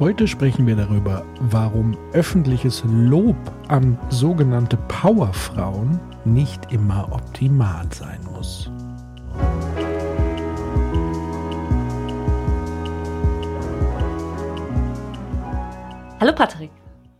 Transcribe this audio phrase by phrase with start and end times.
[0.00, 3.36] Heute sprechen wir darüber, warum öffentliches Lob
[3.68, 8.70] an sogenannte Powerfrauen nicht immer optimal sein muss.
[16.18, 16.70] Hallo Patrick.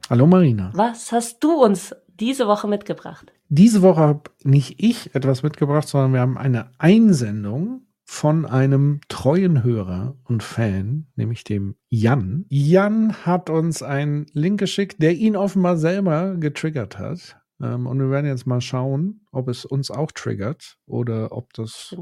[0.09, 0.71] Hallo Marina.
[0.73, 3.31] Was hast du uns diese Woche mitgebracht?
[3.51, 9.63] Diese Woche habe nicht ich etwas mitgebracht, sondern wir haben eine Einsendung von einem treuen
[9.63, 12.45] Hörer und Fan, nämlich dem Jan.
[12.49, 17.41] Jan hat uns einen Link geschickt, der ihn offenbar selber getriggert hat.
[17.63, 21.95] Ähm, und wir werden jetzt mal schauen, ob es uns auch triggert oder ob das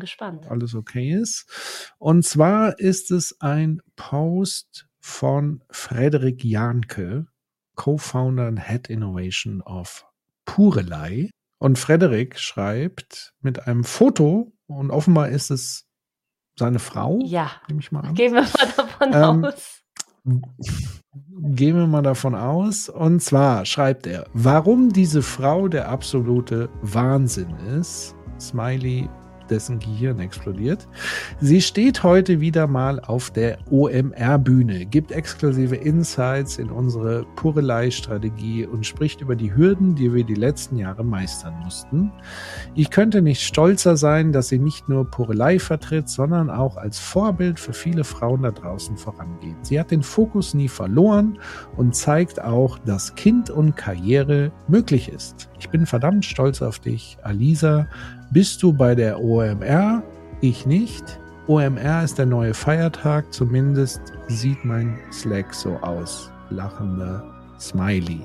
[0.48, 1.94] alles okay ist.
[1.98, 7.26] Und zwar ist es ein Post von Frederik Janke,
[7.74, 10.06] Co-Founder und Head Innovation of
[10.46, 11.28] Purelei.
[11.58, 15.87] Und Frederik schreibt mit einem Foto, und offenbar ist es
[16.58, 17.20] seine Frau.
[17.24, 17.50] Ja.
[17.68, 18.14] Nehme ich mal an.
[18.14, 19.82] Gehen wir mal davon ähm, aus.
[21.40, 22.88] Gehen wir mal davon aus.
[22.88, 28.14] Und zwar schreibt er, warum diese Frau der absolute Wahnsinn ist.
[28.40, 29.08] Smiley
[29.50, 30.86] dessen Gehirn explodiert.
[31.40, 38.86] Sie steht heute wieder mal auf der OMR-Bühne, gibt exklusive Insights in unsere Purelei-Strategie und
[38.86, 42.12] spricht über die Hürden, die wir die letzten Jahre meistern mussten.
[42.74, 47.58] Ich könnte nicht stolzer sein, dass sie nicht nur Purelei vertritt, sondern auch als Vorbild
[47.58, 49.56] für viele Frauen da draußen vorangeht.
[49.62, 51.38] Sie hat den Fokus nie verloren
[51.76, 55.48] und zeigt auch, dass Kind und Karriere möglich ist.
[55.58, 57.88] Ich bin verdammt stolz auf dich, Alisa.
[58.30, 60.02] Bist du bei der OMR?
[60.42, 61.18] Ich nicht.
[61.46, 66.30] OMR ist der neue Feiertag, zumindest sieht mein Slack so aus.
[66.50, 67.24] Lachender
[67.58, 68.20] Smiley.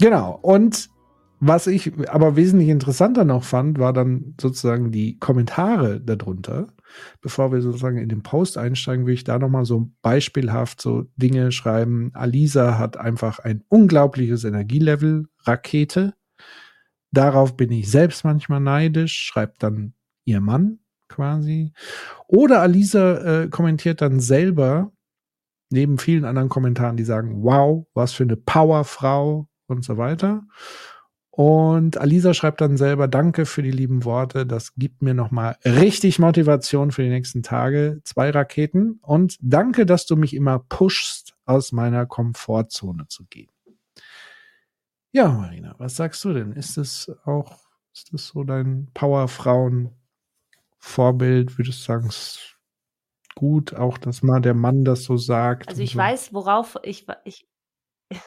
[0.00, 0.88] Genau, und
[1.40, 6.68] was ich aber wesentlich interessanter noch fand, war dann sozusagen die Kommentare darunter.
[7.20, 11.52] Bevor wir sozusagen in den Post einsteigen, will ich da nochmal so beispielhaft so Dinge
[11.52, 12.12] schreiben.
[12.14, 16.14] Alisa hat einfach ein unglaubliches Energielevel, Rakete.
[17.14, 19.94] Darauf bin ich selbst manchmal neidisch, schreibt dann
[20.24, 21.72] ihr Mann quasi.
[22.26, 24.90] Oder Alisa äh, kommentiert dann selber,
[25.70, 30.42] neben vielen anderen Kommentaren, die sagen, wow, was für eine Powerfrau und so weiter.
[31.30, 34.46] Und Alisa schreibt dann selber, danke für die lieben Worte.
[34.46, 38.00] Das gibt mir nochmal richtig Motivation für die nächsten Tage.
[38.04, 39.00] Zwei Raketen.
[39.02, 43.53] Und danke, dass du mich immer pushst, aus meiner Komfortzone zu gehen.
[45.14, 46.50] Ja, Marina, was sagst du denn?
[46.54, 47.60] Ist es auch,
[47.92, 51.56] ist das so dein Powerfrauen-Vorbild?
[51.56, 52.58] Würdest du sagen, ist
[53.36, 55.68] gut, auch dass mal der Mann das so sagt?
[55.68, 56.00] Also ich so?
[56.00, 57.46] weiß, worauf ich, ich,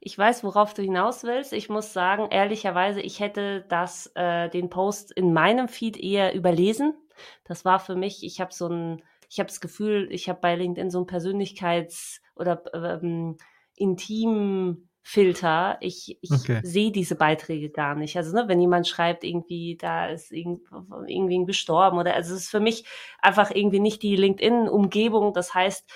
[0.00, 1.52] ich weiß, worauf du hinaus willst.
[1.52, 6.94] Ich muss sagen, ehrlicherweise, ich hätte das, äh, den Post in meinem Feed eher überlesen.
[7.42, 10.54] Das war für mich, ich habe so ein, ich habe das Gefühl, ich habe bei
[10.54, 13.36] LinkedIn so ein Persönlichkeits- oder ähm,
[13.74, 15.76] intim Filter.
[15.78, 16.58] Ich, ich okay.
[16.64, 18.16] sehe diese Beiträge gar nicht.
[18.16, 22.58] Also, ne, wenn jemand schreibt, irgendwie, da ist irgendwie gestorben oder, also, es ist für
[22.58, 22.84] mich
[23.22, 25.32] einfach irgendwie nicht die LinkedIn-Umgebung.
[25.32, 25.88] Das heißt,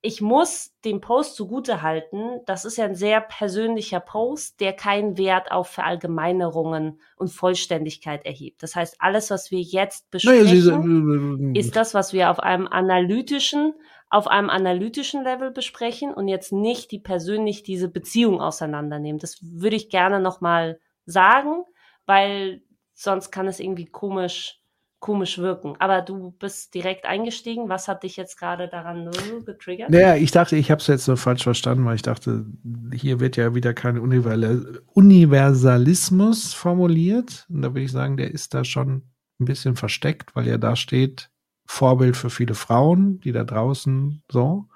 [0.00, 5.16] ich muss dem Post zugute halten, das ist ja ein sehr persönlicher Post, der keinen
[5.16, 8.64] Wert auf Verallgemeinerungen und Vollständigkeit erhebt.
[8.64, 13.74] Das heißt, alles, was wir jetzt besprechen, naja, ist das, was wir auf einem analytischen
[14.14, 19.18] auf einem analytischen Level besprechen und jetzt nicht die persönlich diese Beziehung auseinandernehmen.
[19.18, 21.64] Das würde ich gerne nochmal sagen,
[22.06, 24.60] weil sonst kann es irgendwie komisch,
[25.00, 25.74] komisch wirken.
[25.80, 27.68] Aber du bist direkt eingestiegen.
[27.68, 29.10] Was hat dich jetzt gerade daran
[29.44, 29.90] getriggert?
[29.90, 32.46] Naja, ich dachte, ich habe es jetzt so falsch verstanden, weil ich dachte,
[32.92, 37.46] hier wird ja wieder kein Universalismus formuliert.
[37.48, 40.76] Und da würde ich sagen, der ist da schon ein bisschen versteckt, weil ja da
[40.76, 41.32] steht,
[41.74, 44.66] Vorbild für viele Frauen, die da draußen so.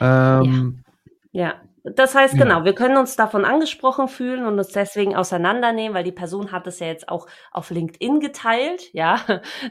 [0.00, 0.84] Ähm,
[1.32, 1.46] ja.
[1.46, 1.54] ja.
[1.86, 2.64] Das heißt, genau, ja.
[2.64, 6.78] wir können uns davon angesprochen fühlen und uns deswegen auseinandernehmen, weil die Person hat es
[6.78, 9.20] ja jetzt auch auf LinkedIn geteilt, ja.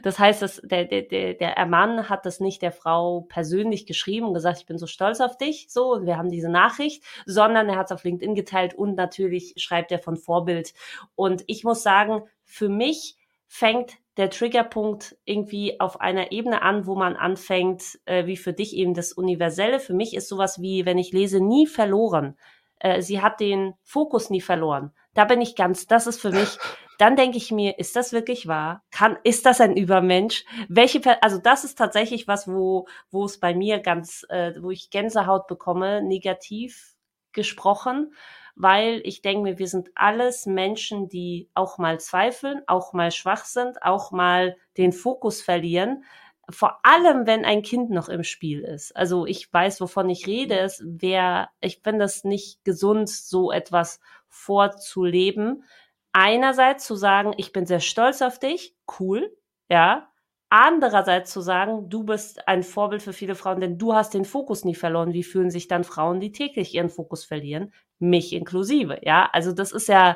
[0.03, 4.27] Das heißt, dass der, der, der, der Mann hat das nicht der Frau persönlich geschrieben
[4.27, 7.67] und gesagt, ich bin so stolz auf dich, so, und wir haben diese Nachricht, sondern
[7.67, 10.73] er hat es auf LinkedIn geteilt und natürlich schreibt er von Vorbild.
[11.15, 16.95] Und ich muss sagen, für mich fängt der Triggerpunkt irgendwie auf einer Ebene an, wo
[16.95, 19.79] man anfängt, äh, wie für dich eben das Universelle.
[19.79, 22.37] Für mich ist sowas wie, wenn ich lese, nie verloren.
[22.79, 24.91] Äh, sie hat den Fokus nie verloren.
[25.13, 26.57] Da bin ich ganz, das ist für mich,
[26.99, 28.83] dann denke ich mir, ist das wirklich wahr?
[28.91, 30.45] Kann, ist das ein Übermensch?
[30.69, 34.91] Welche, also das ist tatsächlich was, wo, wo es bei mir ganz, äh, wo ich
[34.91, 36.93] Gänsehaut bekomme, negativ
[37.31, 38.13] gesprochen
[38.55, 43.45] weil ich denke mir, wir sind alles Menschen, die auch mal zweifeln, auch mal schwach
[43.45, 46.03] sind, auch mal den Fokus verlieren.
[46.49, 48.95] Vor allem, wenn ein Kind noch im Spiel ist.
[48.95, 50.59] Also ich weiß, wovon ich rede.
[50.59, 55.63] Es wäre, ich finde das nicht gesund, so etwas vorzuleben.
[56.11, 59.35] Einerseits zu sagen, ich bin sehr stolz auf dich, cool,
[59.69, 60.12] ja,
[60.55, 64.63] Andererseits zu sagen, du bist ein Vorbild für viele Frauen, denn du hast den Fokus
[64.65, 65.11] nie verloren.
[65.11, 67.73] Wie fühlen sich dann Frauen, die täglich ihren Fokus verlieren?
[67.97, 69.27] Mich inklusive, ja.
[69.33, 70.15] Also das ist ja,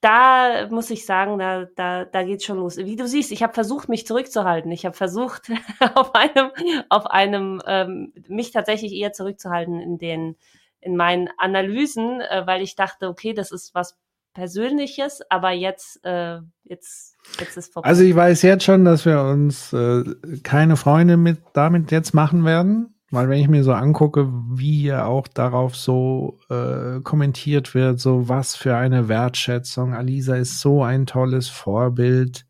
[0.00, 2.78] da muss ich sagen, da, da, da geht's schon los.
[2.78, 4.72] Wie du siehst, ich habe versucht, mich zurückzuhalten.
[4.72, 5.50] Ich habe versucht,
[5.94, 6.50] auf einem,
[6.88, 10.38] auf einem, ähm, mich tatsächlich eher zurückzuhalten in den,
[10.80, 13.98] in meinen Analysen, äh, weil ich dachte, okay, das ist was
[14.34, 17.88] Persönliches, aber jetzt, äh, jetzt, jetzt ist vorbei.
[17.88, 20.04] Also ich weiß jetzt schon, dass wir uns äh,
[20.42, 25.06] keine Freunde mit damit jetzt machen werden, weil wenn ich mir so angucke, wie hier
[25.06, 29.94] auch darauf so äh, kommentiert wird, so was für eine Wertschätzung.
[29.94, 32.46] Alisa ist so ein tolles Vorbild,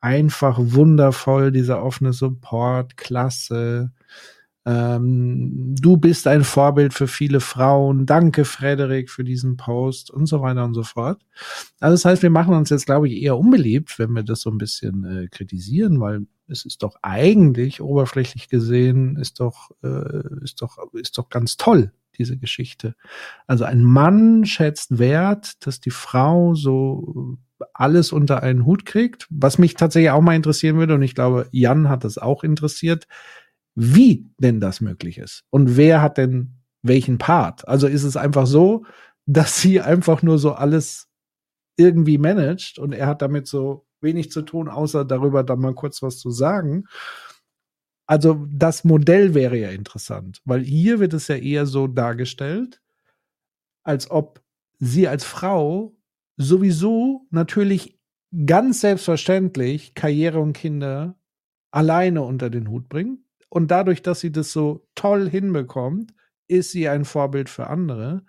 [0.00, 3.92] einfach wundervoll, dieser offene Support, klasse.
[4.66, 8.04] Ähm, du bist ein Vorbild für viele Frauen.
[8.04, 11.22] Danke, Frederik, für diesen Post und so weiter und so fort.
[11.78, 14.50] Also das heißt, wir machen uns jetzt, glaube ich, eher unbeliebt, wenn wir das so
[14.50, 20.60] ein bisschen äh, kritisieren, weil es ist doch eigentlich oberflächlich gesehen, ist doch, äh, ist
[20.60, 22.96] doch, ist doch ganz toll, diese Geschichte.
[23.46, 27.38] Also ein Mann schätzt wert, dass die Frau so
[27.72, 31.48] alles unter einen Hut kriegt, was mich tatsächlich auch mal interessieren würde und ich glaube,
[31.52, 33.06] Jan hat das auch interessiert
[33.76, 37.66] wie denn das möglich ist und wer hat denn welchen Part.
[37.68, 38.84] Also ist es einfach so,
[39.26, 41.08] dass sie einfach nur so alles
[41.76, 46.02] irgendwie managt und er hat damit so wenig zu tun, außer darüber dann mal kurz
[46.02, 46.84] was zu sagen.
[48.06, 52.80] Also das Modell wäre ja interessant, weil hier wird es ja eher so dargestellt,
[53.82, 54.42] als ob
[54.78, 55.96] sie als Frau
[56.36, 57.98] sowieso natürlich
[58.46, 61.18] ganz selbstverständlich Karriere und Kinder
[61.72, 66.12] alleine unter den Hut bringt und dadurch, dass sie das so toll hinbekommt,
[66.48, 68.22] ist sie ein Vorbild für andere.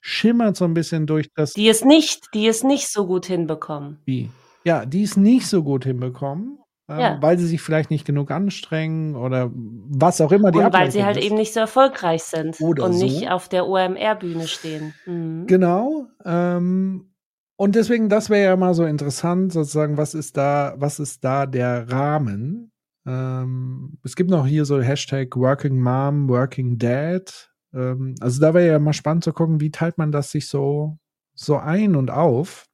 [0.00, 1.52] Schimmert so ein bisschen durch das.
[1.52, 4.00] Die ist nicht, die ist nicht so gut hinbekommen.
[4.04, 4.30] Wie?
[4.64, 6.58] Ja, die ist nicht so gut hinbekommen.
[6.88, 7.18] Ähm, ja.
[7.22, 11.04] weil sie sich vielleicht nicht genug anstrengen oder was auch immer die Und weil sie
[11.04, 11.24] halt ist.
[11.24, 13.04] eben nicht so erfolgreich sind oder und so.
[13.04, 14.92] nicht auf der OMR-Bühne stehen.
[15.06, 15.46] Mhm.
[15.46, 16.08] Genau.
[16.24, 17.14] Ähm,
[17.54, 21.46] und deswegen, das wäre ja mal so interessant, sozusagen, was ist da, was ist da
[21.46, 22.71] der Rahmen?
[23.06, 27.50] Ähm, es gibt noch hier so Hashtag Working Mom, Working Dad.
[27.74, 30.98] Ähm, also da wäre ja mal spannend zu gucken, wie teilt man das sich so,
[31.34, 32.66] so ein und auf.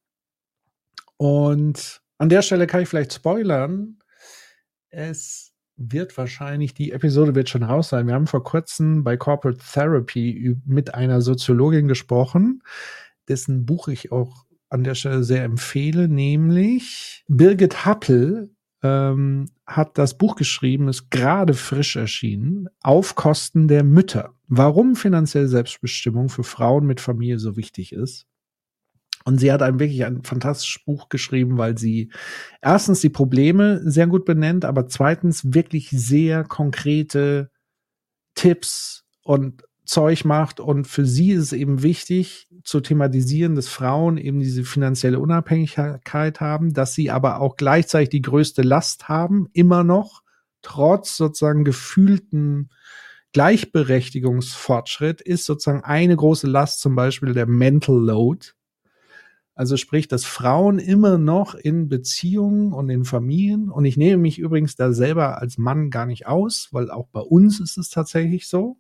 [1.17, 3.99] Und an der Stelle kann ich vielleicht spoilern.
[4.91, 8.07] Es wird wahrscheinlich, die Episode wird schon raus sein.
[8.07, 12.63] Wir haben vor kurzem bei Corporate Therapy mit einer Soziologin gesprochen,
[13.29, 18.51] dessen Buch ich auch an der Stelle sehr empfehle, nämlich Birgit Happel
[18.83, 24.35] ähm, hat das Buch geschrieben, ist gerade frisch erschienen, auf Kosten der Mütter.
[24.47, 28.27] Warum finanzielle Selbstbestimmung für Frauen mit Familie so wichtig ist.
[29.25, 32.11] Und sie hat ein wirklich ein fantastisches Buch geschrieben, weil sie
[32.63, 37.51] erstens die Probleme sehr gut benennt, aber zweitens wirklich sehr konkrete
[38.35, 40.61] Tipps und Zeug macht.
[40.61, 46.41] Und für sie ist es eben wichtig zu thematisieren, dass Frauen eben diese finanzielle Unabhängigkeit
[46.41, 50.23] haben, dass sie aber auch gleichzeitig die größte Last haben, immer noch,
[50.63, 52.69] trotz sozusagen gefühlten
[53.33, 58.49] Gleichberechtigungsfortschritt, ist sozusagen eine große Last zum Beispiel der Mental Load.
[59.55, 64.39] Also sprich, dass Frauen immer noch in Beziehungen und in Familien, und ich nehme mich
[64.39, 68.47] übrigens da selber als Mann gar nicht aus, weil auch bei uns ist es tatsächlich
[68.47, 68.77] so,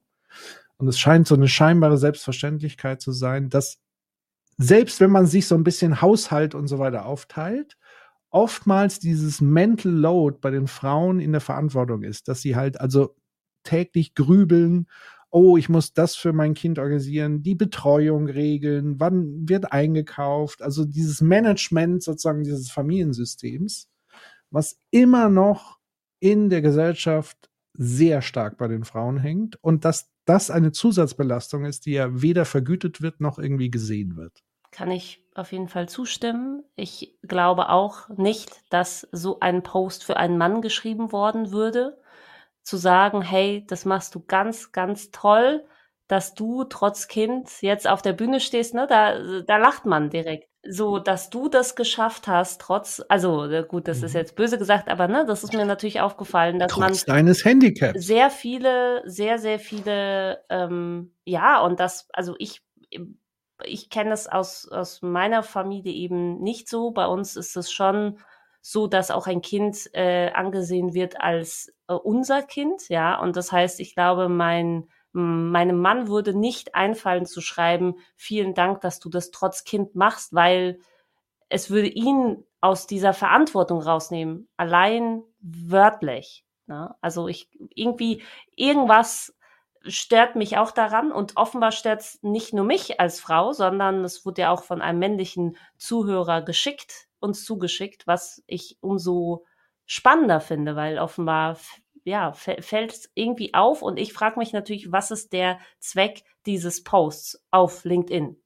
[0.78, 3.78] und es scheint so eine scheinbare Selbstverständlichkeit zu sein, dass
[4.56, 7.76] selbst wenn man sich so ein bisschen Haushalt und so weiter aufteilt,
[8.30, 13.14] oftmals dieses Mental Load bei den Frauen in der Verantwortung ist, dass sie halt also
[13.62, 14.87] täglich grübeln,
[15.30, 20.85] oh, ich muss das für mein Kind organisieren, die Betreuung regeln, wann wird eingekauft, also
[20.85, 23.88] dieses Management sozusagen dieses Familiensystems,
[24.50, 25.78] was immer noch
[26.20, 31.87] in der Gesellschaft sehr stark bei den Frauen hängt und dass das eine Zusatzbelastung ist,
[31.87, 34.42] die ja weder vergütet wird noch irgendwie gesehen wird.
[34.70, 36.62] Kann ich auf jeden Fall zustimmen.
[36.76, 41.99] Ich glaube auch nicht, dass so ein Post für einen Mann geschrieben worden würde.
[42.62, 45.64] Zu sagen, hey, das machst du ganz, ganz toll,
[46.06, 50.48] dass du trotz Kind jetzt auf der Bühne stehst, ne, da, da lacht man direkt.
[50.65, 54.19] So, dass du das geschafft hast, trotz, also äh, gut, das ist Mhm.
[54.19, 57.99] jetzt böse gesagt, aber ne, das ist mir natürlich aufgefallen, dass man Trotz deines Handicaps.
[58.00, 62.62] sehr viele, sehr, sehr viele, ähm, ja, und das, also ich,
[63.65, 66.91] ich kenne es aus, aus meiner Familie eben nicht so.
[66.93, 68.19] Bei uns ist es schon
[68.61, 73.21] so, dass auch ein Kind äh, angesehen wird als äh, unser Kind, ja.
[73.21, 78.80] Und das heißt, ich glaube, mein, meinem Mann würde nicht einfallen zu schreiben, vielen Dank,
[78.80, 80.78] dass du das trotz Kind machst, weil
[81.48, 86.44] es würde ihn aus dieser Verantwortung rausnehmen, allein wörtlich.
[86.66, 86.94] Ne?
[87.00, 88.22] Also ich irgendwie
[88.56, 89.34] irgendwas
[89.87, 94.26] stört mich auch daran und offenbar stört es nicht nur mich als Frau, sondern es
[94.26, 99.44] wurde ja auch von einem männlichen Zuhörer geschickt, uns zugeschickt, was ich umso
[99.87, 101.56] spannender finde, weil offenbar
[102.09, 106.25] ja, fä- fällt es irgendwie auf und ich frage mich natürlich, was ist der Zweck
[106.47, 108.37] dieses Posts auf LinkedIn?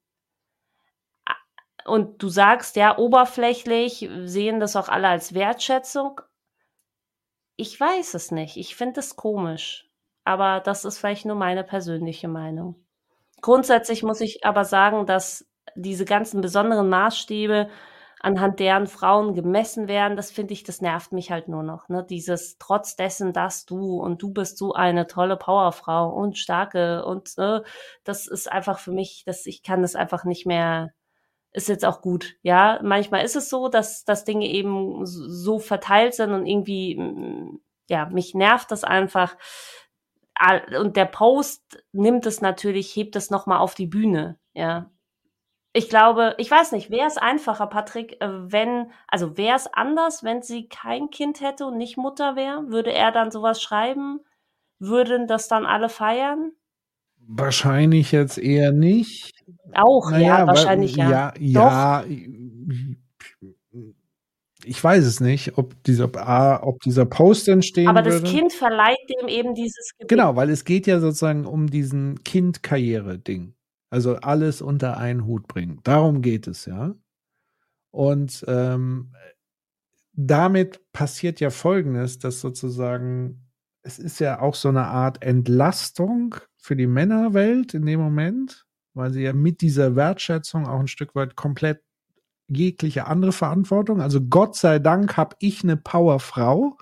[1.85, 6.21] Und du sagst, ja, oberflächlich sehen das auch alle als Wertschätzung.
[7.57, 8.57] Ich weiß es nicht.
[8.57, 9.89] Ich finde es komisch.
[10.25, 12.77] Aber das ist vielleicht nur meine persönliche Meinung.
[13.41, 17.69] Grundsätzlich muss ich aber sagen, dass diese ganzen besonderen Maßstäbe,
[18.23, 21.89] anhand deren Frauen gemessen werden, das finde ich, das nervt mich halt nur noch.
[21.89, 22.07] Ne?
[22.09, 27.37] Dieses trotz dessen, dass du und du bist so eine tolle Powerfrau und starke und
[27.37, 27.61] äh,
[28.05, 30.93] das ist einfach für mich, dass ich kann das einfach nicht mehr
[31.53, 32.37] ist jetzt auch gut.
[32.43, 36.99] Ja, manchmal ist es so, dass, dass Dinge eben so verteilt sind und irgendwie,
[37.91, 39.37] ja, mich nervt das einfach.
[40.79, 44.39] Und der Post nimmt es natürlich, hebt es nochmal auf die Bühne.
[44.55, 44.91] Ja.
[45.75, 50.23] Ich glaube, ich weiß nicht, wäre es einfacher, Patrick, äh, wenn, also wäre es anders,
[50.23, 52.69] wenn sie kein Kind hätte und nicht Mutter wäre?
[52.69, 54.21] Würde er dann sowas schreiben?
[54.79, 56.53] Würden das dann alle feiern?
[57.27, 59.33] Wahrscheinlich jetzt eher nicht.
[59.75, 61.11] Auch, Naja, ja, weil- wahrscheinlich ja.
[61.11, 62.05] Ja, ja.
[64.65, 66.11] Ich weiß es nicht, ob dieser,
[66.65, 68.29] ob dieser Post entstehen Aber das würde.
[68.31, 70.09] Kind verleiht dem eben dieses Gewicht.
[70.09, 73.55] Genau, weil es geht ja sozusagen um diesen Kind-Karriere-Ding.
[73.93, 75.81] Also alles unter einen Hut bringen.
[75.83, 76.95] Darum geht es ja.
[77.91, 79.13] Und ähm,
[80.15, 83.51] damit passiert ja Folgendes, dass sozusagen,
[83.83, 89.13] es ist ja auch so eine Art Entlastung für die Männerwelt in dem Moment, weil
[89.13, 91.83] sie ja mit dieser Wertschätzung auch ein Stück weit komplett
[92.49, 94.01] jegliche andere Verantwortung.
[94.01, 96.79] Also Gott sei Dank habe ich eine Powerfrau,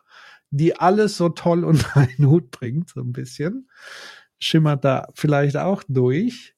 [0.50, 3.69] die alles so toll unter einen Hut bringt, so ein bisschen.
[4.38, 6.55] Schimmert da vielleicht auch durch.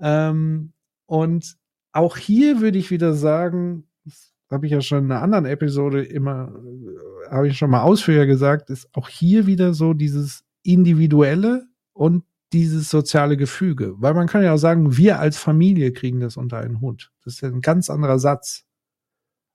[0.00, 0.72] Ähm,
[1.06, 1.56] und
[1.92, 3.88] auch hier würde ich wieder sagen,
[4.50, 8.26] habe ich ja schon in einer anderen Episode immer, äh, habe ich schon mal ausführlicher
[8.26, 13.94] gesagt, ist auch hier wieder so dieses Individuelle und dieses soziale Gefüge.
[13.98, 17.12] Weil man kann ja auch sagen, wir als Familie kriegen das unter einen Hut.
[17.24, 18.64] Das ist ja ein ganz anderer Satz.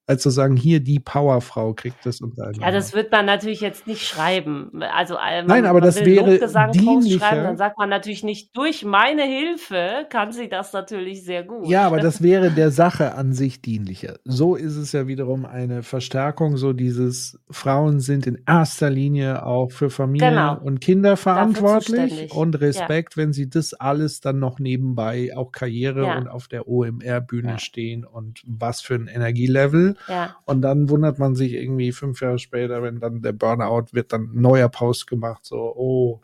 [0.06, 3.62] Als zu sagen, hier die Powerfrau kriegt das unter einen Ja, das wird man natürlich
[3.62, 4.84] jetzt nicht schreiben.
[4.84, 6.40] Also äh, man, Nein, aber das wäre
[6.74, 7.20] dienlicher.
[7.20, 11.68] schreiben, dann sagt man natürlich nicht, durch meine Hilfe kann sie das natürlich sehr gut.
[11.70, 14.18] Ja, aber das wäre der Sache an sich dienlicher.
[14.26, 19.72] So ist es ja wiederum eine Verstärkung, so dieses Frauen sind in erster Linie auch
[19.72, 20.58] für Familie Genau.
[20.60, 26.18] und Kinder verantwortlich und Respekt, wenn sie das alles dann noch nebenbei auch Karriere Ja.
[26.18, 27.58] und auf der OMR-Bühne Ja.
[27.60, 29.93] stehen und was für ein Energielevel.
[30.08, 34.14] Ja, Und dann wundert man sich irgendwie fünf Jahre später, wenn dann der Burnout wird,
[34.14, 36.22] dann neuer Post gemacht, so, oh,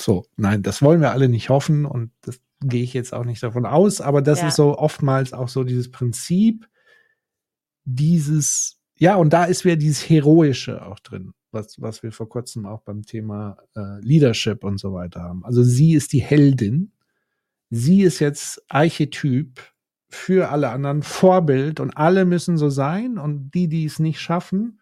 [0.00, 3.42] so, nein, das wollen wir alle nicht hoffen und das gehe ich jetzt auch nicht
[3.42, 4.48] davon aus, aber das Ja.
[4.48, 6.68] ist so oftmals auch so dieses Prinzip,
[7.84, 12.66] dieses, ja, und da ist wieder dieses Heroische auch drin, was, was wir vor kurzem
[12.66, 15.44] auch beim Thema äh, Leadership und so weiter haben.
[15.44, 16.92] Also sie ist die Heldin,
[17.70, 19.60] sie ist jetzt Archetyp
[20.08, 24.80] für alle anderen, Vorbild und alle müssen so sein und die, die es nicht schaffen,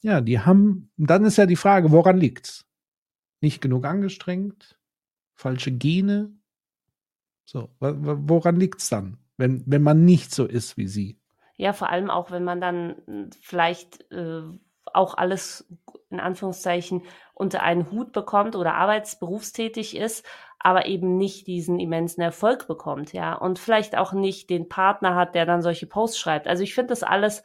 [0.00, 2.66] ja, die haben, dann ist ja die Frage, woran liegt's?
[3.40, 4.78] Nicht genug angestrengt,
[5.34, 6.30] falsche Gene,
[7.44, 11.18] so, woran liegt's dann, wenn, wenn man nicht so ist wie sie?
[11.56, 14.42] ja, vor allem auch, wenn man dann mh, vielleicht äh,
[14.92, 15.66] auch alles
[16.10, 17.02] in Anführungszeichen
[17.34, 20.24] unter einen Hut bekommt oder arbeitsberufstätig ist,
[20.58, 25.34] aber eben nicht diesen immensen Erfolg bekommt, ja, und vielleicht auch nicht den Partner hat,
[25.34, 26.48] der dann solche Posts schreibt.
[26.48, 27.42] Also ich finde das alles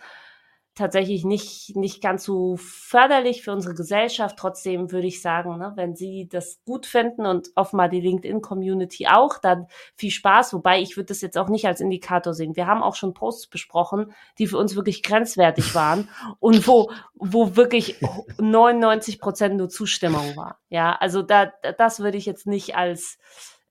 [0.75, 4.38] tatsächlich nicht, nicht ganz so förderlich für unsere Gesellschaft.
[4.38, 9.38] Trotzdem würde ich sagen, ne, wenn Sie das gut finden und offenbar die LinkedIn-Community auch,
[9.38, 10.54] dann viel Spaß.
[10.54, 12.56] Wobei ich würde das jetzt auch nicht als Indikator sehen.
[12.56, 16.10] Wir haben auch schon Posts besprochen, die für uns wirklich grenzwertig waren
[16.40, 17.98] und wo, wo wirklich
[18.40, 20.60] 99 Prozent nur Zustimmung war.
[20.70, 23.18] Ja, also da, das würde ich jetzt nicht als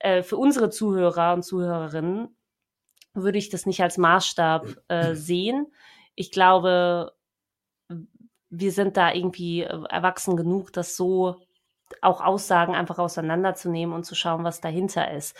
[0.01, 2.37] äh, für unsere Zuhörer und Zuhörerinnen
[3.15, 5.67] würde ich das nicht als Maßstab äh, sehen
[6.21, 7.15] ich glaube,
[8.51, 11.37] wir sind da irgendwie äh, erwachsen genug, das so
[12.03, 15.35] auch Aussagen einfach auseinanderzunehmen und zu schauen, was dahinter ist.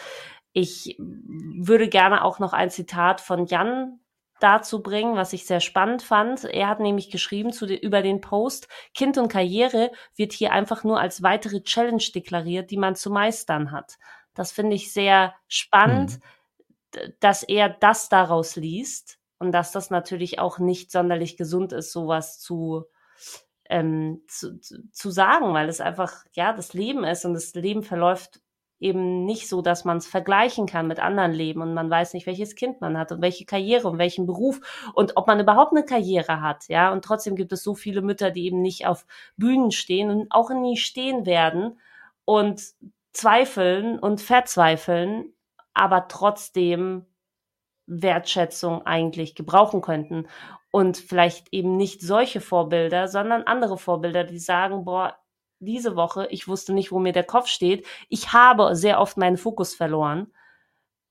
[0.55, 4.01] Ich würde gerne auch noch ein Zitat von Jan
[4.41, 6.45] dazu bringen, was ich sehr spannend fand.
[6.45, 10.83] Er hat nämlich geschrieben zu de, über den Post, Kind und Karriere wird hier einfach
[10.83, 13.99] nur als weitere Challenge deklariert, die man zu meistern hat.
[14.33, 16.21] Das finde ich sehr spannend,
[16.97, 17.13] mhm.
[17.21, 22.39] dass er das daraus liest und dass das natürlich auch nicht sonderlich gesund ist, sowas
[22.39, 22.85] zu,
[23.69, 28.41] ähm, zu, zu sagen, weil es einfach, ja, das Leben ist und das Leben verläuft
[28.81, 32.27] eben nicht so, dass man es vergleichen kann mit anderen Leben und man weiß nicht,
[32.27, 34.61] welches Kind man hat und welche Karriere und welchen Beruf
[34.95, 36.93] und ob man überhaupt eine Karriere hat, ja.
[36.93, 39.07] Und trotzdem gibt es so viele Mütter, die eben nicht auf
[39.37, 41.79] Bühnen stehen und auch nie stehen werden
[42.25, 42.63] und
[43.13, 45.35] zweifeln und verzweifeln,
[45.75, 47.07] aber trotzdem
[47.91, 50.29] Wertschätzung eigentlich gebrauchen könnten.
[50.71, 55.17] Und vielleicht eben nicht solche Vorbilder, sondern andere Vorbilder, die sagen, boah,
[55.59, 57.87] diese Woche, ich wusste nicht, wo mir der Kopf steht.
[58.09, 60.33] Ich habe sehr oft meinen Fokus verloren.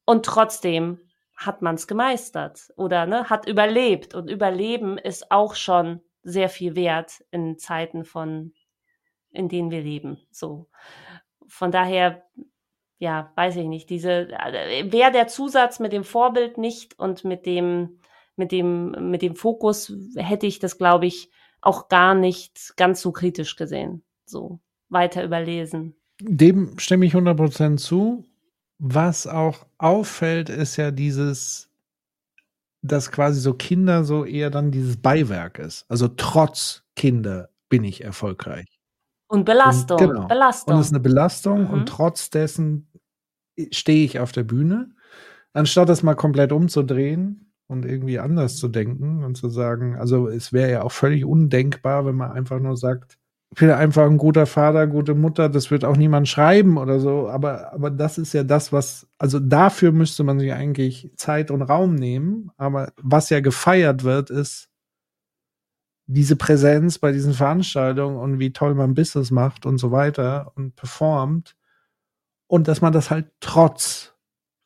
[0.05, 0.99] Und trotzdem
[1.35, 4.15] hat man es gemeistert oder ne, hat überlebt.
[4.15, 8.53] Und Überleben ist auch schon sehr viel wert in Zeiten von,
[9.31, 10.25] in denen wir leben.
[10.31, 10.67] So.
[11.47, 12.23] Von daher
[12.99, 17.45] ja, weiß ich nicht, diese, äh, wäre der Zusatz mit dem Vorbild nicht und mit
[17.45, 17.99] dem,
[18.35, 23.11] mit dem, mit dem Fokus hätte ich das, glaube ich, auch gar nicht ganz so
[23.11, 24.03] kritisch gesehen.
[24.25, 25.95] So weiter überlesen.
[26.21, 28.25] Dem stimme ich 100% zu.
[28.77, 31.69] Was auch auffällt, ist ja dieses,
[32.81, 35.85] dass quasi so Kinder so eher dann dieses Beiwerk ist.
[35.89, 38.79] Also trotz Kinder bin ich erfolgreich.
[39.27, 39.99] Und Belastung.
[39.99, 40.27] Und, genau.
[40.27, 40.73] Belastung.
[40.73, 41.69] Und es ist eine Belastung mhm.
[41.69, 42.88] und trotz dessen
[43.71, 44.91] stehe ich auf der Bühne,
[45.53, 50.53] anstatt das mal komplett umzudrehen und irgendwie anders zu denken und zu sagen, also es
[50.53, 53.17] wäre ja auch völlig undenkbar, wenn man einfach nur sagt,
[53.51, 57.29] ich bin einfach ein guter Vater, gute Mutter, das wird auch niemand schreiben oder so,
[57.29, 61.63] aber, aber das ist ja das, was, also dafür müsste man sich eigentlich Zeit und
[61.63, 64.69] Raum nehmen, aber was ja gefeiert wird, ist
[66.05, 70.75] diese Präsenz bei diesen Veranstaltungen und wie toll man Business macht und so weiter und
[70.75, 71.55] performt
[72.49, 74.15] und dass man das halt trotz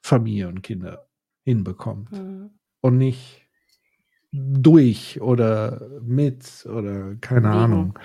[0.01, 1.07] Familie und Kinder
[1.43, 2.51] hinbekommt mhm.
[2.81, 3.41] und nicht
[4.31, 7.53] durch oder mit oder keine mhm.
[7.53, 7.99] Ahnung.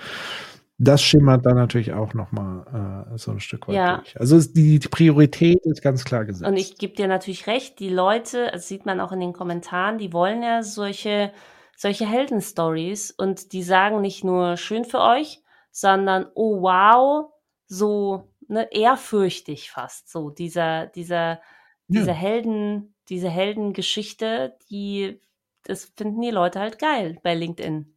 [0.77, 3.97] Das schimmert dann natürlich auch noch mal äh, so ein Stück weit ja.
[3.97, 4.19] durch.
[4.19, 6.49] Also die, die Priorität ist ganz klar gesetzt.
[6.49, 9.97] Und ich gebe dir natürlich recht, die Leute, das sieht man auch in den Kommentaren,
[9.97, 11.31] die wollen ja solche
[11.75, 17.31] solche Heldenstories und die sagen nicht nur schön für euch, sondern oh wow,
[17.67, 20.09] so ne, ehrfürchtig fast.
[20.09, 21.39] So dieser, dieser, ja.
[21.87, 25.21] dieser Helden, diese Heldengeschichte, die,
[25.63, 27.95] das finden die Leute halt geil bei LinkedIn.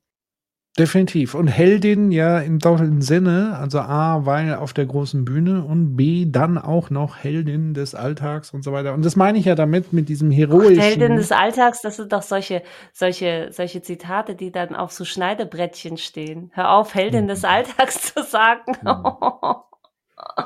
[0.78, 1.34] Definitiv.
[1.34, 6.24] Und Heldin ja im doppelten Sinne, also A, weil auf der großen Bühne und B,
[6.26, 8.94] dann auch noch Heldin des Alltags und so weiter.
[8.94, 10.78] Und das meine ich ja damit, mit diesem heroischen.
[10.78, 12.62] Ach, Heldin des Alltags, das sind doch solche,
[12.94, 16.50] solche, solche Zitate, die dann auf so Schneidebrettchen stehen.
[16.54, 17.28] Hör auf, Heldin mhm.
[17.28, 18.72] des Alltags zu sagen.
[18.82, 19.71] Mhm.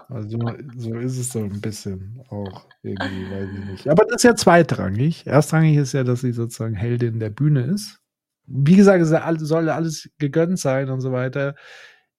[0.08, 0.38] Also
[0.76, 3.88] so ist es so ein bisschen auch irgendwie, weiß ich nicht.
[3.90, 5.26] Aber das ist ja zweitrangig.
[5.26, 8.00] Erstrangig ist ja, dass sie sozusagen Heldin der Bühne ist.
[8.46, 9.10] Wie gesagt, es
[9.48, 11.56] soll alles gegönnt sein und so weiter.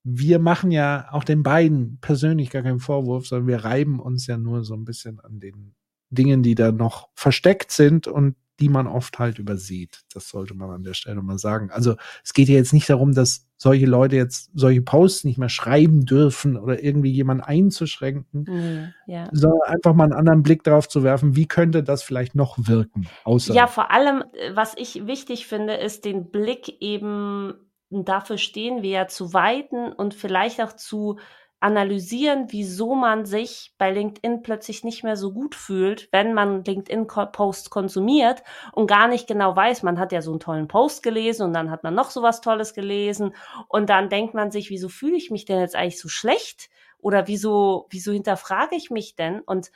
[0.03, 4.37] Wir machen ja auch den beiden persönlich gar keinen Vorwurf, sondern wir reiben uns ja
[4.37, 5.75] nur so ein bisschen an den
[6.09, 10.01] Dingen, die da noch versteckt sind und die man oft halt übersieht.
[10.13, 11.69] Das sollte man an der Stelle mal sagen.
[11.71, 15.49] Also es geht ja jetzt nicht darum, dass solche Leute jetzt solche Posts nicht mehr
[15.49, 19.27] schreiben dürfen oder irgendwie jemanden einzuschränken, mhm, ja.
[19.31, 23.07] sondern einfach mal einen anderen Blick darauf zu werfen, wie könnte das vielleicht noch wirken.
[23.23, 27.53] Außer ja, vor allem, äh, was ich wichtig finde, ist den Blick eben,
[27.89, 31.17] dafür stehen wir ja zu weiten und vielleicht auch zu
[31.59, 37.71] analysieren, wieso man sich bei LinkedIn plötzlich nicht mehr so gut fühlt, wenn man LinkedIn-Posts
[37.71, 38.43] konsumiert
[38.73, 41.71] und gar nicht genau weiß, man hat ja so einen tollen Post gelesen und dann
[41.71, 43.33] hat man noch so was Tolles gelesen
[43.69, 47.27] und dann denkt man sich, wieso fühle ich mich denn jetzt eigentlich so schlecht oder
[47.27, 49.41] wieso, wieso hinterfrage ich mich denn?
[49.41, 49.71] Und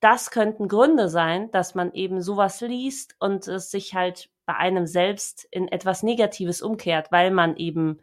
[0.00, 4.86] das könnten Gründe sein, dass man eben sowas liest und es sich halt bei einem
[4.86, 8.00] selbst in etwas Negatives umkehrt, weil man eben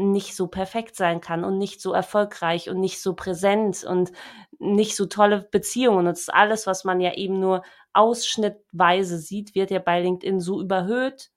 [0.00, 4.12] nicht so perfekt sein kann und nicht so erfolgreich und nicht so präsent und
[4.58, 6.00] nicht so tolle Beziehungen.
[6.00, 10.40] Und das ist alles, was man ja eben nur ausschnittweise sieht, wird ja bei LinkedIn
[10.40, 11.30] so überhöht,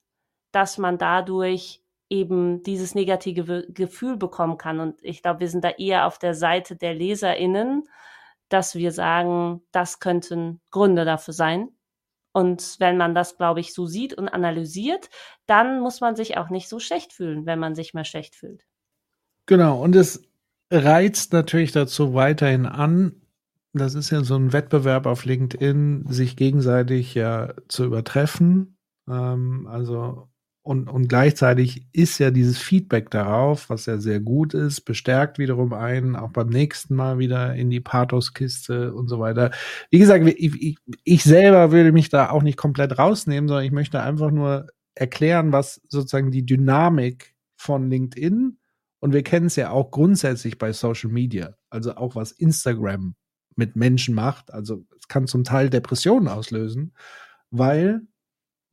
[0.52, 4.80] dass man dadurch eben dieses negative Gefühl bekommen kann.
[4.80, 7.84] Und ich glaube, wir sind da eher auf der Seite der LeserInnen,
[8.50, 11.70] dass wir sagen, das könnten Gründe dafür sein.
[12.34, 15.10] Und wenn man das, glaube ich, so sieht und analysiert,
[15.46, 18.66] dann muss man sich auch nicht so schlecht fühlen, wenn man sich mal schlecht fühlt.
[19.46, 20.24] Genau, und es
[20.72, 23.22] reizt natürlich dazu weiterhin an,
[23.74, 28.78] das ist ja so ein Wettbewerb auf LinkedIn, sich gegenseitig ja zu übertreffen.
[29.08, 30.30] Ähm, also
[30.64, 35.74] und, und gleichzeitig ist ja dieses Feedback darauf, was ja sehr gut ist, bestärkt wiederum
[35.74, 39.52] einen, auch beim nächsten Mal wieder in die Pathoskiste und so weiter.
[39.92, 43.74] Wie gesagt, ich, ich, ich selber würde mich da auch nicht komplett rausnehmen, sondern ich
[43.74, 48.58] möchte einfach nur erklären, was sozusagen die Dynamik von LinkedIn
[49.04, 53.16] und wir kennen es ja auch grundsätzlich bei Social Media, also auch was Instagram
[53.58, 54.54] mit Menschen macht.
[54.54, 56.94] Also es kann zum Teil Depressionen auslösen,
[57.52, 58.04] weil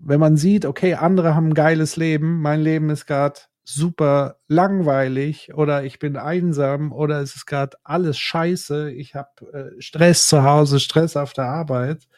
[0.02, 5.54] wenn man sieht, okay, andere haben ein geiles Leben, mein Leben ist gerade super langweilig
[5.54, 10.42] oder ich bin einsam oder es ist gerade alles scheiße, ich habe äh, Stress zu
[10.42, 12.08] Hause, Stress auf der Arbeit,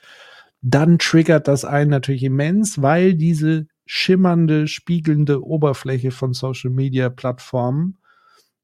[0.62, 7.98] dann triggert das einen natürlich immens, weil diese schimmernde, spiegelnde Oberfläche von Social Media Plattformen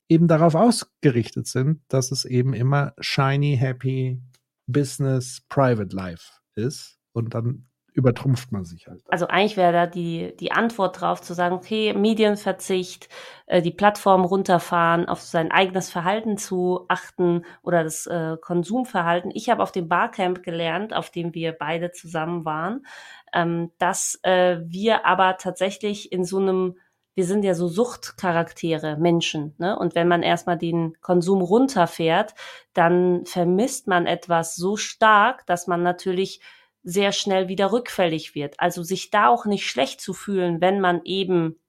[0.08, 4.22] eben darauf ausgerichtet sind, dass es eben immer shiny, happy
[4.66, 6.98] Business, Private Life ist.
[7.12, 7.67] Und dann
[7.98, 9.02] übertrumpft man sich halt.
[9.08, 13.08] Also eigentlich wäre da die, die Antwort drauf zu sagen, okay, Medienverzicht,
[13.46, 19.32] äh, die Plattform runterfahren, auf sein eigenes Verhalten zu achten oder das äh, Konsumverhalten.
[19.34, 22.86] Ich habe auf dem Barcamp gelernt, auf dem wir beide zusammen waren,
[23.34, 26.76] ähm, dass äh, wir aber tatsächlich in so einem
[27.16, 29.56] wir sind ja so Suchtcharaktere, Menschen.
[29.58, 29.76] Ne?
[29.76, 32.32] Und wenn man erstmal den Konsum runterfährt,
[32.74, 36.40] dann vermisst man etwas so stark, dass man natürlich
[36.82, 38.58] sehr schnell wieder rückfällig wird.
[38.60, 41.60] Also sich da auch nicht schlecht zu fühlen, wenn man eben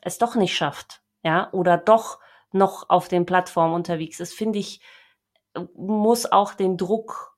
[0.00, 2.18] es doch nicht schafft, ja, oder doch
[2.52, 4.80] noch auf den Plattformen unterwegs ist, finde ich,
[5.74, 7.29] muss auch den Druck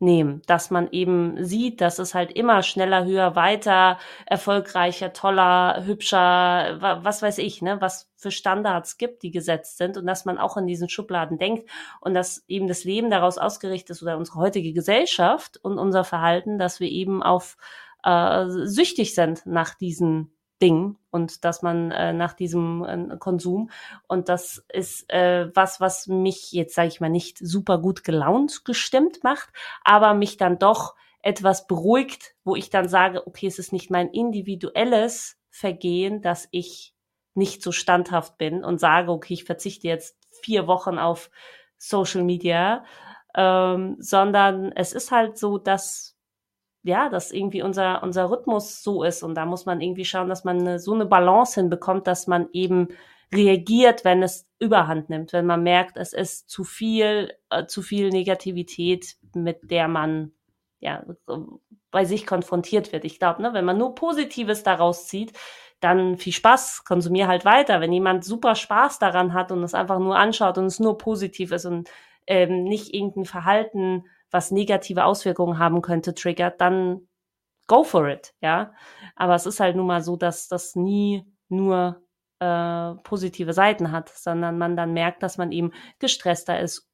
[0.00, 6.78] nehmen, dass man eben sieht, dass es halt immer schneller, höher, weiter, erfolgreicher, toller, hübscher,
[7.02, 10.56] was weiß ich, ne, was für Standards gibt, die gesetzt sind und dass man auch
[10.56, 11.68] in diesen Schubladen denkt
[12.00, 16.58] und dass eben das Leben daraus ausgerichtet ist oder unsere heutige Gesellschaft und unser Verhalten,
[16.58, 17.56] dass wir eben auf
[18.02, 23.70] äh, süchtig sind nach diesen Ding und dass man äh, nach diesem äh, Konsum.
[24.06, 28.64] Und das ist äh, was, was mich jetzt sage ich mal nicht super gut gelaunt
[28.64, 29.48] gestimmt macht,
[29.84, 34.08] aber mich dann doch etwas beruhigt, wo ich dann sage, okay, es ist nicht mein
[34.08, 36.94] individuelles Vergehen, dass ich
[37.34, 41.30] nicht so standhaft bin und sage, okay, ich verzichte jetzt vier Wochen auf
[41.76, 42.84] Social Media,
[43.34, 46.09] ähm, sondern es ist halt so, dass
[46.82, 49.22] ja, dass irgendwie unser, unser Rhythmus so ist.
[49.22, 52.48] Und da muss man irgendwie schauen, dass man eine, so eine Balance hinbekommt, dass man
[52.52, 52.88] eben
[53.32, 58.08] reagiert, wenn es überhand nimmt, wenn man merkt, es ist zu viel, äh, zu viel
[58.08, 60.32] Negativität, mit der man
[60.80, 61.04] ja
[61.90, 63.04] bei sich konfrontiert wird.
[63.04, 65.32] Ich glaube, ne, wenn man nur Positives daraus zieht,
[65.80, 67.80] dann viel Spaß, konsumier halt weiter.
[67.80, 71.52] Wenn jemand super Spaß daran hat und es einfach nur anschaut und es nur positiv
[71.52, 71.88] ist und
[72.26, 77.08] ähm, nicht irgendein Verhalten was negative Auswirkungen haben könnte, triggert, dann
[77.66, 78.72] go for it, ja.
[79.16, 82.02] Aber es ist halt nun mal so, dass das nie nur
[82.40, 86.89] äh, positive Seiten hat, sondern man dann merkt, dass man eben gestresster ist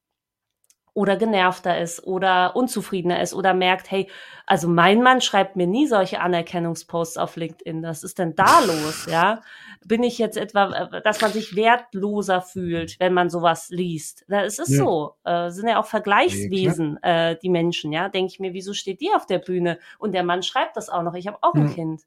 [0.97, 4.09] oder genervter ist oder unzufriedener ist oder merkt, hey,
[4.47, 7.83] also mein Mann schreibt mir nie solche Anerkennungsposts auf LinkedIn.
[7.83, 9.07] Was ist denn da los?
[9.07, 9.43] Ja,
[9.85, 14.25] bin ich jetzt etwa, äh, dass man sich wertloser fühlt, wenn man sowas liest?
[14.29, 14.79] Es ist ja.
[14.79, 15.13] so.
[15.25, 17.93] Äh, sind ja auch Vergleichswesen ja, äh, die Menschen.
[17.93, 20.89] Ja, denke ich mir, wieso steht die auf der Bühne und der Mann schreibt das
[20.89, 21.13] auch noch?
[21.13, 22.01] Ich habe auch ein Kind.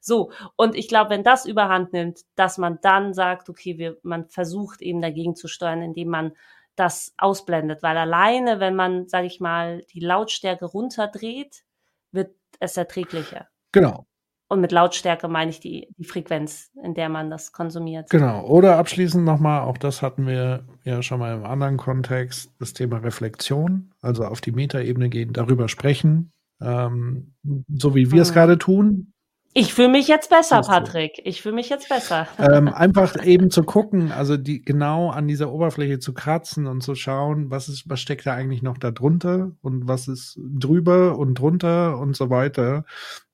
[0.00, 4.28] So, und ich glaube, wenn das überhand nimmt, dass man dann sagt, okay, wir, man
[4.28, 6.32] versucht eben dagegen zu steuern, indem man
[6.76, 11.64] das ausblendet, weil alleine, wenn man, sage ich mal, die Lautstärke runterdreht,
[12.12, 13.48] wird es erträglicher.
[13.72, 14.06] Genau.
[14.48, 18.10] Und mit Lautstärke meine ich die, die Frequenz, in der man das konsumiert.
[18.10, 18.46] Genau.
[18.46, 22.98] Oder abschließend nochmal, auch das hatten wir ja schon mal im anderen Kontext, das Thema
[22.98, 27.34] Reflexion, also auf die Metaebene gehen, darüber sprechen, ähm,
[27.74, 28.34] so wie wir es mhm.
[28.34, 29.12] gerade tun.
[29.58, 31.22] Ich fühle mich jetzt besser, Patrick.
[31.24, 32.28] Ich fühle mich jetzt besser.
[32.38, 36.94] Ähm, einfach eben zu gucken, also die genau an dieser Oberfläche zu kratzen und zu
[36.94, 41.36] schauen, was ist, was steckt da eigentlich noch da drunter und was ist drüber und
[41.36, 42.84] drunter und so weiter.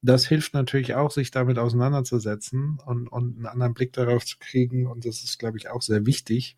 [0.01, 4.87] Das hilft natürlich auch, sich damit auseinanderzusetzen und, und einen anderen Blick darauf zu kriegen.
[4.87, 6.57] Und das ist, glaube ich, auch sehr wichtig.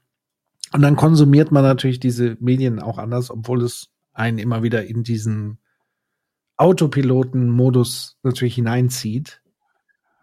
[0.74, 5.05] Und dann konsumiert man natürlich diese Medien auch anders, obwohl es einen immer wieder in
[5.05, 5.57] diesen
[6.59, 9.40] Autopiloten-Modus natürlich hineinzieht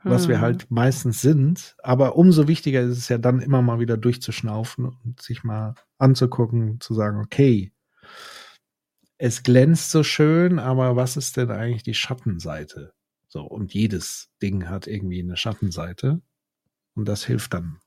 [0.04, 0.42] was wir hm.
[0.42, 1.76] halt meistens sind.
[1.84, 6.80] Aber umso wichtiger ist es ja dann immer mal wieder durchzuschnaufen und sich mal anzugucken,
[6.80, 7.72] zu sagen, okay,
[9.18, 12.94] es glänzt so schön, aber was ist denn eigentlich die Schattenseite?
[13.28, 16.22] So, und jedes Ding hat irgendwie eine Schattenseite.
[16.96, 17.80] Und das hilft dann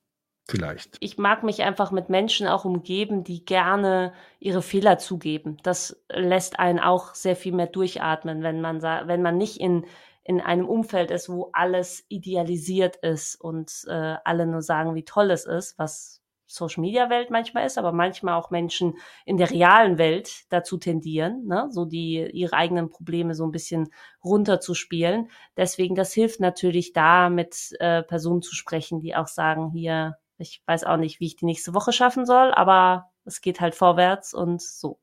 [0.46, 0.96] vielleicht.
[1.00, 5.56] Ich mag mich einfach mit Menschen auch umgeben, die gerne ihre Fehler zugeben.
[5.62, 9.84] Das lässt einen auch sehr viel mehr durchatmen, wenn man, wenn man nicht in
[10.24, 15.30] in einem Umfeld ist, wo alles idealisiert ist und äh, alle nur sagen, wie toll
[15.30, 19.98] es ist, was Social Media Welt manchmal ist, aber manchmal auch Menschen in der realen
[19.98, 23.88] Welt dazu tendieren, ne, so die ihre eigenen Probleme so ein bisschen
[24.22, 25.30] runterzuspielen.
[25.56, 30.62] Deswegen, das hilft natürlich da, mit äh, Personen zu sprechen, die auch sagen, hier, ich
[30.66, 34.34] weiß auch nicht, wie ich die nächste Woche schaffen soll, aber es geht halt vorwärts
[34.34, 34.98] und so.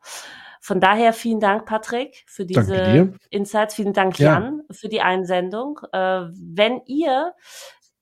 [0.64, 3.74] Von daher vielen Dank, Patrick, für diese Insights.
[3.74, 4.76] Vielen Dank, Jan, ja.
[4.76, 5.80] für die Einsendung.
[5.92, 7.34] Äh, wenn ihr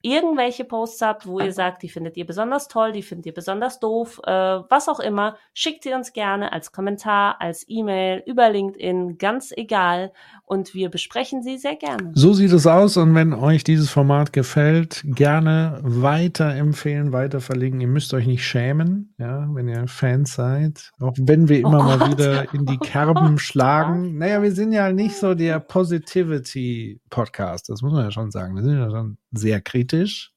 [0.01, 3.79] irgendwelche Posts habt, wo ihr sagt, die findet ihr besonders toll, die findet ihr besonders
[3.79, 9.17] doof, äh, was auch immer, schickt sie uns gerne als Kommentar, als E-Mail, über LinkedIn,
[9.17, 10.12] ganz egal.
[10.45, 12.12] Und wir besprechen sie sehr gerne.
[12.15, 12.97] So sieht es aus.
[12.97, 17.81] Und wenn euch dieses Format gefällt, gerne weiterempfehlen, weiter verlinken.
[17.81, 20.91] Ihr müsst euch nicht schämen, ja, wenn ihr Fans seid.
[20.99, 24.17] Auch wenn wir immer oh mal wieder in die Kerben oh schlagen.
[24.17, 27.69] Naja, wir sind ja nicht so der Positivity Podcast.
[27.69, 28.55] Das muss man ja schon sagen.
[28.55, 30.31] Wir sind ja schon sehr kritisch.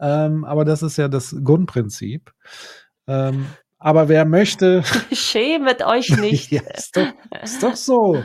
[0.00, 2.32] Ähm, aber das ist ja das Grundprinzip.
[3.06, 3.46] Ähm,
[3.78, 4.82] aber wer möchte.
[5.12, 6.50] Schämet euch nicht.
[6.50, 8.22] ja, ist, doch, ist doch so.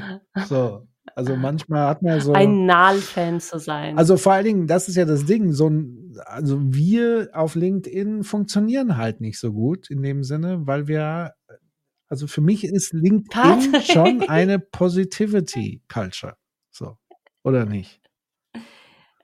[0.48, 0.88] So.
[1.16, 2.34] Also manchmal hat man so.
[2.34, 3.98] Ein Nahl-Fan zu sein.
[3.98, 5.52] Also vor allen Dingen, das ist ja das Ding.
[5.52, 10.88] So ein, also wir auf LinkedIn funktionieren halt nicht so gut in dem Sinne, weil
[10.88, 11.34] wir,
[12.08, 16.36] also für mich ist LinkedIn schon eine Positivity Culture.
[16.70, 16.98] So.
[17.44, 18.01] Oder nicht?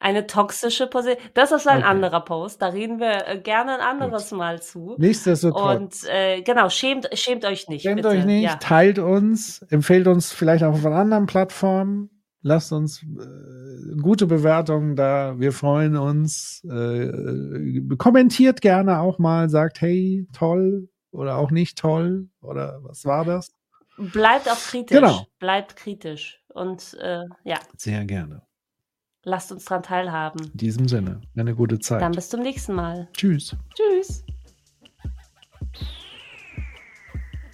[0.08, 1.22] Eine toxische Position.
[1.34, 1.88] Das ist ein okay.
[1.88, 2.62] anderer Post.
[2.62, 4.40] Da reden wir äh, gerne ein anderes Gut.
[4.40, 4.96] Mal zu.
[4.98, 6.04] Nichtsdestotrotz.
[6.04, 7.82] Und äh, genau, schämt, schämt euch nicht.
[7.82, 8.08] Schämt bitte.
[8.08, 8.56] euch nicht, ja.
[8.56, 12.10] teilt uns, empfehlt uns vielleicht auch von anderen Plattformen.
[12.42, 15.38] Lasst uns äh, gute Bewertungen da.
[15.40, 16.64] Wir freuen uns.
[16.64, 23.26] Äh, kommentiert gerne auch mal, sagt, hey, toll oder auch nicht toll oder was war
[23.26, 23.52] das?
[23.98, 24.98] Bleibt auch kritisch.
[24.98, 25.28] Genau.
[25.40, 26.42] Bleibt kritisch.
[26.54, 27.60] Und äh, ja.
[27.76, 28.47] Sehr gerne.
[29.30, 30.52] Lasst uns daran teilhaben.
[30.54, 32.02] In diesem Sinne, eine gute Zeit.
[32.02, 33.10] Dann bis zum nächsten Mal.
[33.12, 33.58] Tschüss.
[33.76, 34.24] Tschüss.